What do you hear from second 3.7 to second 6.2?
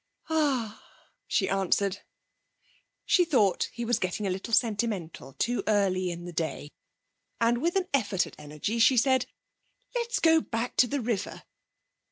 he was getting a little sentimental, too early